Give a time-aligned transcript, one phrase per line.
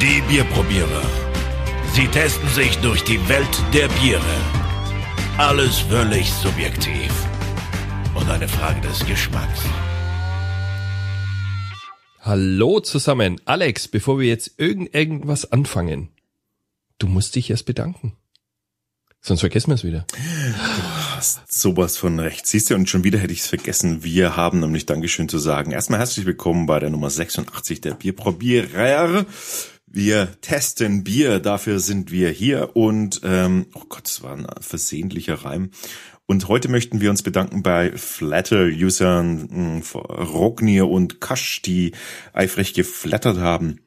[0.00, 1.02] Die Bierprobierer.
[1.92, 4.22] Sie testen sich durch die Welt der Biere.
[5.36, 7.12] Alles völlig subjektiv.
[8.14, 9.60] Und eine Frage des Geschmacks.
[12.20, 13.42] Hallo zusammen.
[13.44, 16.08] Alex, bevor wir jetzt irgend irgendwas anfangen,
[16.96, 18.16] du musst dich erst bedanken.
[19.20, 20.06] Sonst vergessen wir es wieder.
[20.16, 22.46] Du hast sowas von recht.
[22.46, 24.02] Siehst du, und schon wieder hätte ich es vergessen.
[24.02, 25.72] Wir haben nämlich Dankeschön zu sagen.
[25.72, 29.26] Erstmal herzlich willkommen bei der Nummer 86 der Bierprobierer.
[29.92, 35.34] Wir testen Bier, dafür sind wir hier und ähm, oh Gott, das war ein versehentlicher
[35.44, 35.72] Reim.
[36.26, 41.90] Und heute möchten wir uns bedanken bei Flatter-Usern Rognir und Kasch, die
[42.32, 43.80] eifrig geflattert haben.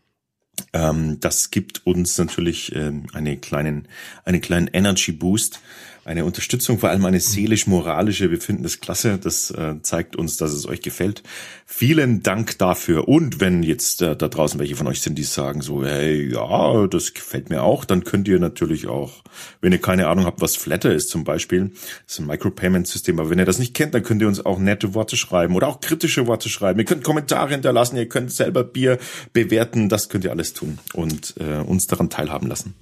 [0.73, 3.88] Ähm, das gibt uns natürlich ähm, eine kleinen,
[4.26, 5.62] einen kleinen Energy Boost
[6.05, 8.30] eine Unterstützung, vor allem eine seelisch-moralische.
[8.30, 9.17] Wir finden das klasse.
[9.17, 11.23] Das äh, zeigt uns, dass es euch gefällt.
[11.66, 13.07] Vielen Dank dafür.
[13.07, 16.87] Und wenn jetzt äh, da draußen welche von euch sind, die sagen so, hey, ja,
[16.87, 19.24] das gefällt mir auch, dann könnt ihr natürlich auch,
[19.62, 21.71] wenn ihr keine Ahnung habt, was Flatter ist zum Beispiel,
[22.05, 24.59] das ist ein Micropayment-System, aber wenn ihr das nicht kennt, dann könnt ihr uns auch
[24.59, 26.79] nette Worte schreiben oder auch kritische Worte schreiben.
[26.79, 28.99] Ihr könnt Kommentare hinterlassen, ihr könnt selber Bier
[29.31, 32.76] bewerten, das könnt ihr alles tun und äh, uns daran teilhaben lassen.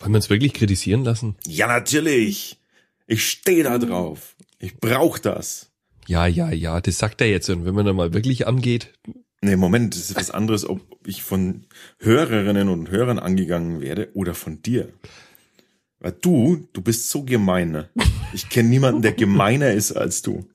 [0.00, 1.36] Wollen wir uns wirklich kritisieren lassen?
[1.46, 2.58] Ja, natürlich.
[3.06, 4.36] Ich stehe da drauf.
[4.58, 5.70] Ich brauch das.
[6.06, 7.48] Ja, ja, ja, das sagt er jetzt.
[7.50, 8.94] Und wenn man dann mal wirklich angeht.
[9.40, 11.66] Nee, Moment, das ist was anderes, ob ich von
[11.98, 14.88] Hörerinnen und Hörern angegangen werde oder von dir.
[15.98, 17.72] Weil du, du bist so gemein.
[17.72, 17.88] Ne?
[18.32, 20.46] Ich kenne niemanden, der gemeiner ist als du.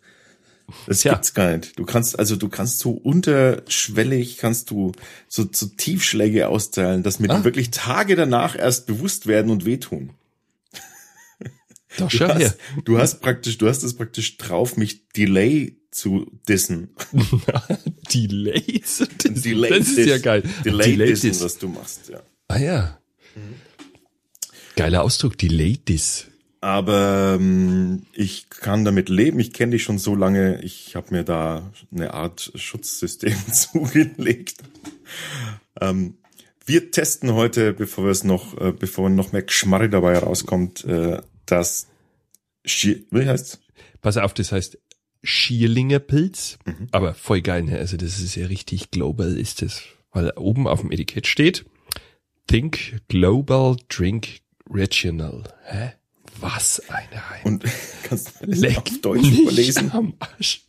[0.86, 1.14] Das ja.
[1.14, 1.78] gibt's gar nicht.
[1.80, 4.92] Du kannst, also du kannst so unterschwellig, kannst du
[5.28, 7.44] so, so Tiefschläge austeilen, dass mir ah.
[7.44, 10.12] wirklich Tage danach erst bewusst werden und wehtun.
[11.98, 16.30] Doch schon du hast, du hast praktisch, du hast es praktisch drauf, mich Delay zu
[16.48, 16.90] dissen.
[18.14, 19.42] Delay zu dissen.
[19.42, 20.06] Delay das ist diss.
[20.08, 20.44] ja geil.
[20.64, 21.42] Delay, Delay dissen, diss.
[21.42, 22.22] was du machst, ja.
[22.48, 23.00] Ah ja.
[23.36, 23.56] Mhm.
[24.76, 26.28] Geiler Ausdruck, Delay diss.
[26.62, 29.40] Aber ähm, ich kann damit leben.
[29.40, 30.62] Ich kenne dich schon so lange.
[30.62, 34.56] Ich habe mir da eine Art Schutzsystem zugelegt.
[35.80, 36.18] ähm,
[36.66, 41.20] wir testen heute, bevor wir es noch, äh, bevor noch mehr Geschmarri dabei rauskommt, äh,
[41.52, 41.88] das
[42.66, 43.60] Schier, wie heißt's?
[44.02, 44.78] Pass auf, das heißt
[45.24, 46.88] Schierlinger Pilz, mhm.
[46.92, 47.78] aber voll geil, ne?
[47.78, 51.66] Also das ist ja richtig global ist das, weil oben auf dem Etikett steht
[52.48, 54.40] Think Global Drink
[54.70, 55.44] Regional.
[55.66, 55.92] Hä?
[56.40, 57.42] Was eine Heim.
[57.44, 57.64] Und
[58.04, 59.92] kannst du das auf Deutsch überlesen?
[59.92, 60.66] Am Arsch.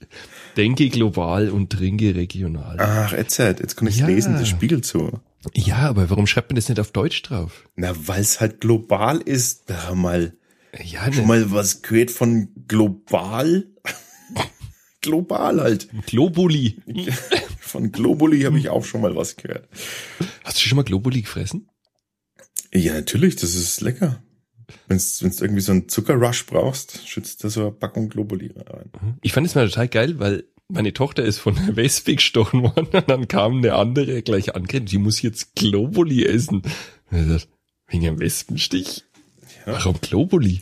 [0.57, 2.77] Denke global und trinke regional.
[2.81, 3.61] Ach, erzählt.
[3.61, 4.07] Jetzt kann ich ja.
[4.07, 5.21] lesen, das spiegelt so.
[5.55, 7.69] Ja, aber warum schreibt man das nicht auf Deutsch drauf?
[7.77, 9.71] Na, weil es halt global ist.
[9.71, 10.35] Da mal
[10.84, 11.12] ja, ne.
[11.12, 13.66] Schon mal was gehört von global?
[15.00, 15.88] global halt.
[16.06, 16.76] Globuli.
[17.60, 19.69] Von Globuli habe ich auch schon mal was gehört.
[20.42, 21.69] Hast du schon mal Globuli gefressen?
[22.72, 24.25] Ja, natürlich, das ist lecker.
[24.88, 28.91] Wenn du irgendwie so einen Zuckerrush brauchst, schützt da so eine Packung Globuli rein.
[29.00, 29.14] Mhm.
[29.22, 32.88] Ich fand es mal total geil, weil meine Tochter ist von der Wespe gestochen worden
[32.92, 36.62] und dann kam eine andere gleich angrenzt, die muss jetzt Globuli essen.
[37.10, 39.04] Wegen einem Wespenstich?
[39.66, 39.75] Ja.
[39.75, 40.60] Warum Globuli?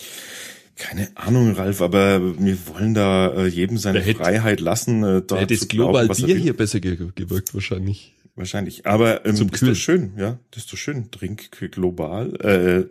[0.77, 5.03] Keine Ahnung, Ralf, aber wir wollen da äh, jedem seine hätte, Freiheit lassen.
[5.03, 8.15] Äh, da hätte das Global glauben, Bier hier besser ge gewirkt wahrscheinlich.
[8.37, 8.87] Wahrscheinlich.
[8.87, 10.39] Aber ähm, Zum ist doch schön, ja.
[10.53, 11.11] Das ist doch schön.
[11.11, 12.37] Trink global.
[12.37, 12.85] Äh,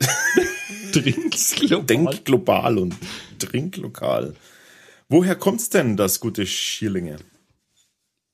[0.91, 1.85] trink global.
[1.85, 2.95] Denk global und
[3.39, 4.33] trink lokal.
[5.07, 7.15] Woher kommt's denn, das gute Schierlinge?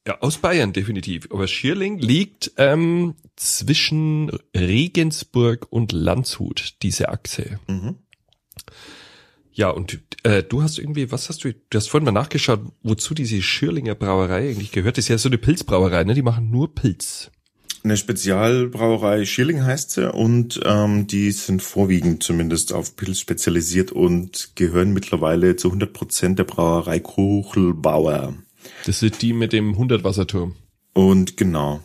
[0.06, 1.30] Ja, aus Bayern definitiv.
[1.32, 7.60] Aber Schierling liegt ähm, zwischen Regensburg und Landshut, diese Achse.
[7.68, 7.96] Mhm.
[9.54, 13.14] Ja, und äh, du hast irgendwie, was hast du, du hast vorhin mal nachgeschaut, wozu
[13.14, 14.98] diese Schierlinger Brauerei eigentlich gehört.
[14.98, 16.16] Das ist ja so eine Pilzbrauerei, ne?
[16.16, 17.32] Die machen nur Pilz.
[17.84, 24.56] Eine Spezialbrauerei Schierling heißt sie und ähm, die sind vorwiegend zumindest auf Pilz spezialisiert und
[24.56, 28.36] gehören mittlerweile zu 100 Prozent der Brauerei Kuchelbauer.
[28.86, 30.56] Das sind die mit dem 100 Wasserturm.
[30.94, 31.82] Und genau.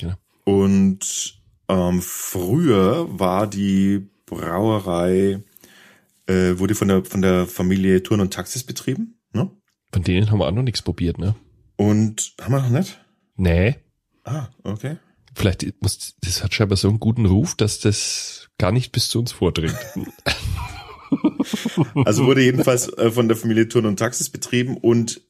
[0.00, 0.18] Ja.
[0.44, 5.42] Und ähm, früher war die Brauerei,
[6.26, 9.18] äh, wurde von der, von der Familie Turn und Taxis betrieben.
[9.32, 9.50] Ne?
[9.92, 11.34] Von denen haben wir auch noch nichts probiert, ne?
[11.76, 12.98] Und haben wir noch nicht?
[13.36, 13.76] Nee.
[14.24, 14.96] Ah, okay.
[15.34, 19.20] Vielleicht muss, das hat scheinbar so einen guten Ruf, dass das gar nicht bis zu
[19.20, 19.76] uns vordringt.
[22.04, 25.20] also wurde jedenfalls äh, von der Familie Turn und Taxis betrieben und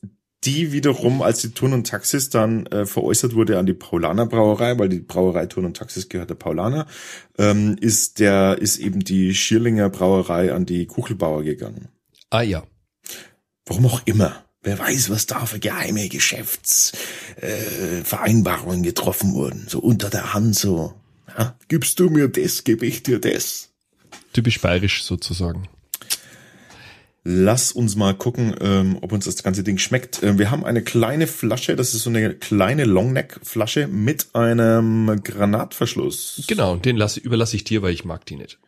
[0.45, 4.79] die wiederum, als die Turn und Taxis dann äh, veräußert wurde an die Paulaner Brauerei,
[4.79, 6.87] weil die Brauerei Turn und Taxis gehört der Paulaner,
[7.39, 11.89] ähm, ist der ist eben die Schierlinger Brauerei an die Kuchelbauer gegangen.
[12.31, 12.63] Ah ja.
[13.67, 14.45] Warum auch immer.
[14.63, 20.95] Wer weiß, was da für geheime Geschäftsvereinbarungen äh, getroffen wurden, so unter der Hand so.
[21.37, 23.71] Ja, gibst du mir das, gebe ich dir das.
[24.33, 25.69] Typisch bayerisch sozusagen.
[27.31, 30.23] Lass uns mal gucken, ähm, ob uns das ganze Ding schmeckt.
[30.23, 36.45] Ähm, wir haben eine kleine Flasche, das ist so eine kleine Longneck-Flasche mit einem Granatverschluss.
[36.47, 38.59] Genau, den lasse, überlasse ich dir, weil ich mag die nicht.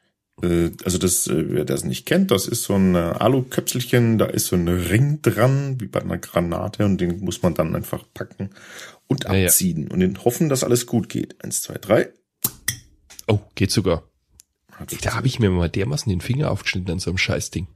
[0.43, 4.27] Äh, also das, äh, wer das nicht kennt, das ist so ein äh, Aluköpselchen, da
[4.27, 8.05] ist so ein Ring dran, wie bei einer Granate, und den muss man dann einfach
[8.13, 8.51] packen
[9.07, 11.43] und abziehen und den hoffen, dass alles gut geht.
[11.43, 12.11] Eins, zwei, drei.
[13.27, 14.03] Oh, geht sogar.
[14.73, 17.67] Hat Da habe ich mir mal dermaßen den Finger aufgeschnitten an so einem Scheißding.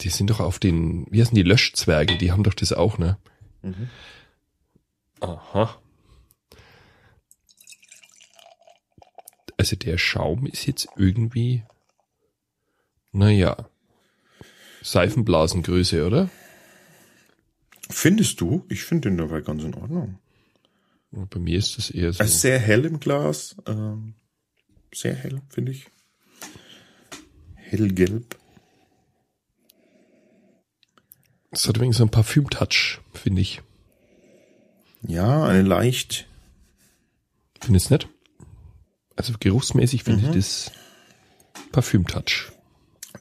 [0.00, 3.18] Die sind doch auf den, wie heißen die Löschzwerge, die haben doch das auch, ne?
[5.20, 5.80] Aha.
[9.56, 11.64] Also der Schaum ist jetzt irgendwie,
[13.10, 13.68] naja,
[14.82, 16.30] Seifenblasengröße, oder?
[17.90, 18.64] Findest du?
[18.68, 20.18] Ich finde den dabei ganz in Ordnung.
[21.10, 22.22] Bei mir ist das eher so.
[22.22, 23.56] Ist sehr hell im Glas.
[23.66, 24.14] Ähm,
[24.94, 25.86] sehr hell, finde ich.
[27.54, 28.38] Hellgelb.
[31.50, 33.62] Das hat übrigens so einen Parfüm-Touch, finde ich.
[35.02, 36.26] Ja, eine leicht.
[37.60, 38.08] Findest du nicht?
[39.16, 40.70] Also geruchsmäßig finde ich das
[41.72, 42.52] Parfüm-Touch.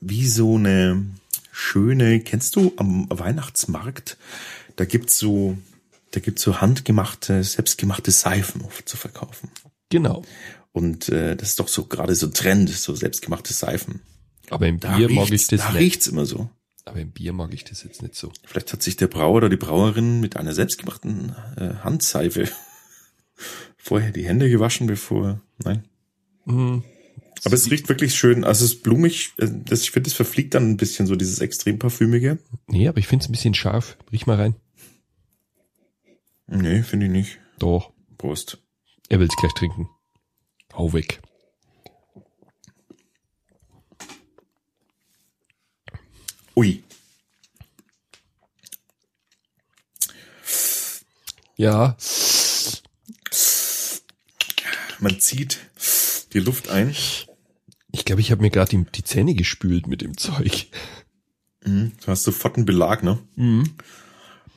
[0.01, 1.05] wie so eine
[1.51, 4.17] schöne, kennst du am Weihnachtsmarkt,
[4.75, 5.57] da gibt's so,
[6.11, 9.49] da gibt's so handgemachte, selbstgemachte Seifen oft zu verkaufen.
[9.89, 10.23] Genau.
[10.71, 14.01] Und äh, das ist doch so gerade so Trend, so selbstgemachte Seifen.
[14.51, 15.79] Aber im Da Bier mag ich das da nicht.
[15.79, 16.49] riecht's immer so.
[16.87, 18.31] Aber im Bier mag ich das jetzt nicht so.
[18.45, 22.47] Vielleicht hat sich der Brauer oder die Brauerin mit einer selbstgemachten äh, Handseife
[23.77, 25.41] vorher die Hände gewaschen, bevor.
[25.63, 25.83] Nein.
[26.45, 26.83] Mhm.
[27.43, 28.43] Aber es riecht wirklich schön.
[28.45, 29.33] Also es ist blumig.
[29.37, 32.39] äh, Das, ich finde, es verfliegt dann ein bisschen so dieses extrem parfümige.
[32.67, 33.97] Nee, aber ich finde es ein bisschen scharf.
[34.11, 34.55] Riech mal rein.
[36.47, 37.39] Nee, finde ich nicht.
[37.59, 37.91] Doch.
[38.17, 38.59] Prost.
[39.09, 39.89] Er will's gleich trinken.
[40.73, 41.21] Hau weg.
[46.57, 46.83] Ui.
[51.55, 51.95] Ja.
[54.99, 55.59] Man zieht
[56.33, 56.95] die Luft ein.
[57.91, 60.65] Ich glaube, ich habe mir gerade die, die Zähne gespült mit dem Zeug.
[61.63, 63.19] Du hast sofort einen Belag, ne?
[63.35, 63.75] Mhm.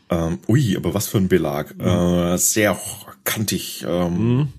[0.08, 1.78] Ähm, ui, aber was für ein Belag.
[1.78, 2.80] Äh, sehr
[3.24, 3.84] kantig.
[3.86, 4.54] Ähm,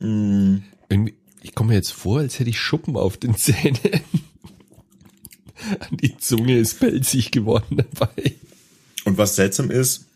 [0.00, 3.78] mm, Irgendwie, ich komme mir jetzt vor, als hätte ich Schuppen auf den Zähnen.
[5.90, 8.34] Die Zunge ist pelzig geworden dabei.
[9.04, 10.06] Und was seltsam ist,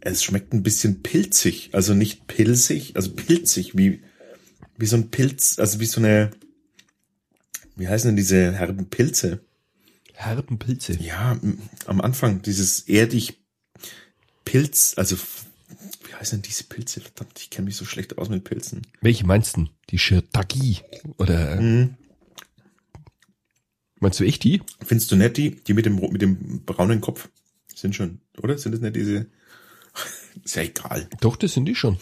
[0.00, 1.70] es schmeckt ein bisschen pilzig.
[1.72, 4.02] Also nicht pilzig, also pilzig, wie,
[4.76, 6.30] wie so ein Pilz, also wie so eine,
[7.76, 9.40] wie heißen denn diese herben Pilze?
[10.14, 10.94] Herben Pilze.
[11.00, 11.38] Ja,
[11.86, 13.38] am Anfang dieses erdig
[14.44, 15.16] Pilz, also
[16.06, 17.00] wie heißen denn diese Pilze?
[17.00, 18.82] Verdammt, ich kenne mich so schlecht aus mit Pilzen.
[19.00, 19.66] Welche meinst du?
[19.90, 20.82] Die Shiitake?
[21.18, 21.96] Oder Mhm.
[24.02, 24.60] Meinst du echt die?
[24.84, 27.28] Findest du nett die, die mit dem mit dem braunen Kopf?
[27.74, 28.58] Sind schon, oder?
[28.58, 29.26] Sind das nicht diese?
[30.44, 31.08] Ist ja egal.
[31.20, 31.98] Doch, das sind die schon.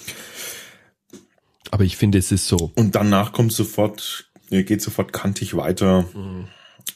[1.71, 2.73] Aber ich finde, es ist so.
[2.75, 6.07] Und danach kommt sofort, äh, geht sofort kantig weiter.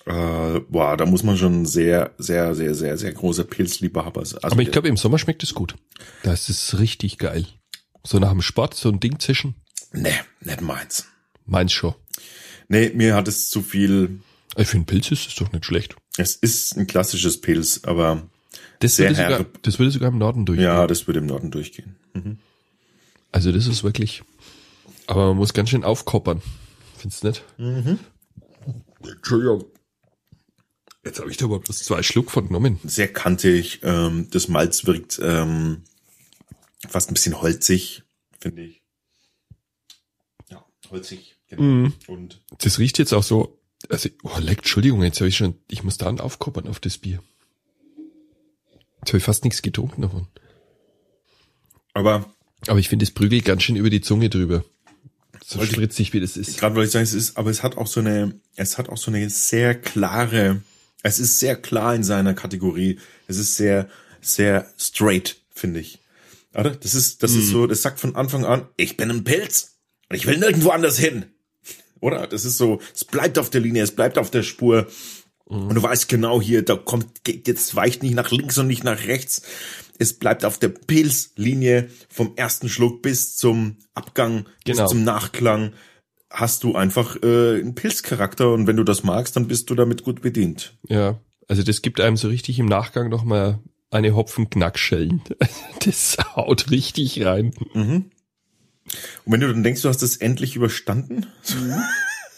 [0.07, 4.41] Äh, boah, da muss man schon sehr, sehr, sehr, sehr, sehr großer Pilzliebhaber sein.
[4.43, 5.77] Also Aber ich glaube, im Sommer schmeckt es gut.
[6.23, 7.47] Da ist es richtig geil.
[8.05, 9.55] So nach dem Sport, so ein Ding zischen.
[9.93, 11.07] nee, nicht meins.
[11.47, 11.95] Meins schon.
[12.69, 14.21] Nee, mir hat es zu viel.
[14.57, 15.97] Ich finde, Pilz ist es doch nicht schlecht.
[16.17, 18.29] Es ist ein klassisches Pilz, aber
[18.81, 19.63] Das Sehr würde, sogar, herb.
[19.63, 20.65] das würde sogar im Norden durchgehen.
[20.67, 21.97] ja, das würde im Norden durchgehen.
[23.33, 24.23] Also das ist wirklich.
[25.07, 26.41] Aber man muss ganz schön aufkoppern.
[26.97, 27.45] Findest du nicht?
[27.59, 27.99] Mhm.
[29.03, 29.65] Entschuldigung.
[31.05, 32.79] Jetzt habe ich da aber bloß zwei Schluck von genommen.
[32.85, 33.81] Sehr kantig.
[33.83, 35.83] Ähm, das Malz wirkt ähm,
[36.89, 38.03] fast ein bisschen holzig,
[38.41, 38.83] finde ich.
[40.51, 41.37] Ja, holzig.
[41.49, 41.63] Genau.
[41.63, 41.93] Mhm.
[42.07, 43.54] Und Das riecht jetzt auch so.
[43.91, 45.57] Also, oh, leck, Entschuldigung, jetzt habe ich schon.
[45.69, 47.23] Ich muss da aufkoppern auf das Bier.
[49.01, 50.27] Jetzt habe ich fast nichts getrunken davon.
[51.93, 52.33] aber
[52.67, 54.65] Aber ich finde, es prügelt ganz schön über die Zunge drüber.
[55.45, 56.59] So ich- spritzig wie das ist.
[56.59, 58.97] Gerade wollte ich sagen, es ist, aber es hat auch so eine, es hat auch
[58.97, 60.63] so eine sehr klare,
[61.03, 62.99] es ist sehr klar in seiner Kategorie.
[63.27, 63.91] Es ist sehr,
[64.23, 65.99] sehr straight, finde ich.
[66.55, 66.71] Oder?
[66.71, 69.77] Das ist, das ist so, das sagt von Anfang an, ich bin ein Pilz
[70.09, 71.27] und ich will nirgendwo anders hin.
[72.05, 72.27] Oder?
[72.27, 74.87] Das ist so, es bleibt auf der Linie, es bleibt auf der Spur.
[75.47, 78.85] Und du weißt genau hier, da kommt, geht jetzt weicht nicht nach links und nicht
[78.85, 79.41] nach rechts.
[79.99, 84.83] Es bleibt auf der Pilzlinie vom ersten Schluck bis zum Abgang, Genau.
[84.83, 85.73] bis zum Nachklang.
[86.31, 90.03] Hast du einfach äh, einen Pilzcharakter und wenn du das magst, dann bist du damit
[90.03, 90.77] gut bedient.
[90.89, 95.23] Ja, also das gibt einem so richtig im Nachgang nochmal eine Hopfenknackschellen.
[95.85, 97.53] Das haut richtig rein.
[99.25, 101.27] Und wenn du dann denkst, du hast das endlich überstanden,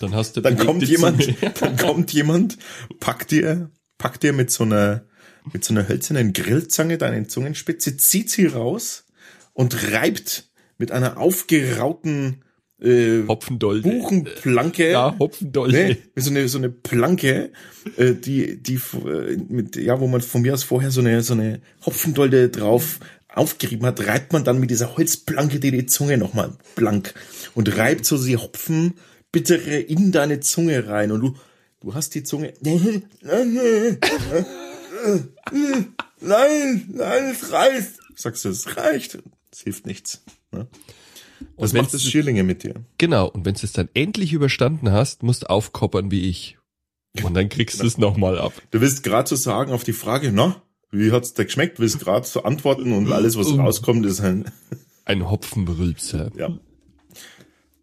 [0.00, 2.58] Dann hast du dann kommt jemand, dann kommt jemand,
[3.00, 5.06] packt dir, packt dir mit so einer,
[5.52, 9.06] mit so einer hölzernen Grillzange deine Zungenspitze, zieht sie raus
[9.52, 12.42] und reibt mit einer aufgerauten
[12.78, 13.88] äh, Hopfendolde.
[13.88, 14.90] Buchenplanke.
[14.90, 15.72] Ja, Hopfendolde.
[15.72, 15.98] Ne?
[16.16, 17.52] So eine, so eine Planke,
[17.96, 21.32] äh, die, die, äh, mit, ja, wo man von mir aus vorher so eine, so
[21.32, 23.00] eine Hopfendolde drauf
[23.36, 27.14] aufgerieben hat, reibt man dann mit dieser Holzplanke die, die Zunge nochmal blank
[27.54, 31.34] und reibt so die Hopfenbittere in deine Zunge rein und du,
[31.80, 32.90] du hast die Zunge, nein,
[36.20, 37.92] nein, es reicht.
[38.14, 39.18] Sagst du, es reicht.
[39.52, 40.22] Es hilft nichts.
[40.52, 40.66] Ne?
[41.56, 42.74] Was wenn's macht das Schierlinge mit dir?
[42.96, 46.56] Genau, und wenn du es dann endlich überstanden hast, musst du aufkoppern wie ich.
[47.22, 48.52] Und dann kriegst du es nochmal ab.
[48.70, 51.80] Du willst gerade so sagen auf die Frage, na, wie hat's dir geschmeckt?
[51.80, 54.50] Willst gerade so antworten und alles, was rauskommt, ist ein,
[55.04, 56.32] Ein Hopfenrülpser.
[56.36, 56.58] ja.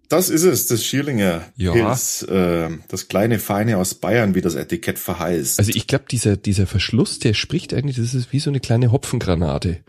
[0.09, 1.71] Das ist es, das Schierlinger Ja.
[1.71, 5.57] Pilz, äh, das kleine Feine aus Bayern, wie das Etikett verheißt.
[5.57, 8.91] Also ich glaube, dieser, dieser Verschluss, der spricht eigentlich, das ist wie so eine kleine
[8.91, 9.83] Hopfengranate.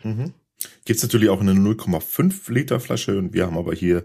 [0.87, 4.04] Gibt's natürlich auch in einer 0,5 Liter Flasche und wir haben aber hier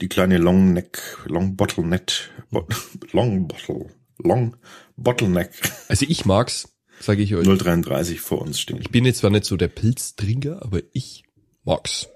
[0.00, 2.12] die kleine Long Neck, Long Bottleneck,
[2.50, 2.68] Bo
[3.12, 3.86] Long Bottle,
[4.18, 4.56] Long
[4.96, 5.50] Bottleneck
[5.88, 6.68] Also ich mag's,
[7.00, 7.46] sage ich euch.
[7.46, 8.78] 033 vor uns stehen.
[8.80, 11.24] Ich bin jetzt zwar nicht so der Pilztrinker, aber ich
[11.64, 12.08] mag's.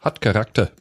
[0.00, 0.72] Hat Charakter.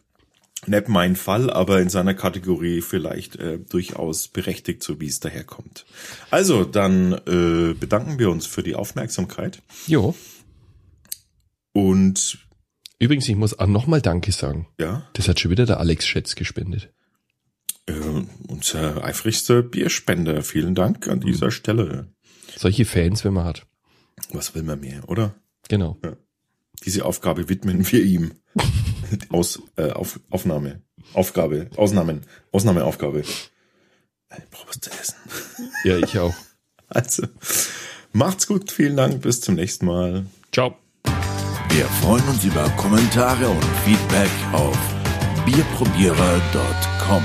[0.66, 5.86] Nicht mein Fall, aber in seiner Kategorie vielleicht äh, durchaus berechtigt, so wie es daherkommt.
[6.32, 10.16] Also, dann äh, bedanken wir uns für die Aufmerksamkeit Jo.
[11.74, 12.40] und
[13.00, 14.68] Übrigens, ich muss auch nochmal Danke sagen.
[14.80, 16.92] ja, Das hat schon wieder der Alex Schätz gespendet.
[17.86, 17.94] äh,
[18.48, 20.42] unser eifrigster Bierspender.
[20.42, 22.12] Vielen Dank an dieser Stelle.
[22.56, 23.66] Solche Fans, wenn man hat.
[24.32, 25.36] Was will man mehr, oder?
[25.70, 25.98] Genau.
[26.86, 28.32] Diese Aufgabe widmen wir ihm.
[29.30, 30.82] Aus, äh, auf, Aufnahme.
[31.14, 31.70] Aufgabe.
[31.76, 32.22] Ausnahmen.
[32.52, 33.22] Ausnahmeaufgabe.
[33.22, 33.52] Ich
[34.52, 35.16] brauche was zu essen.
[35.84, 36.34] Ja, ich auch.
[36.90, 37.28] Also,
[38.14, 38.72] macht's gut.
[38.72, 39.22] Vielen Dank.
[39.22, 40.26] Bis zum nächsten Mal.
[40.54, 40.78] Ciao.
[41.70, 44.78] Wir freuen uns über Kommentare und Feedback auf
[45.46, 47.24] bierprobierer.com.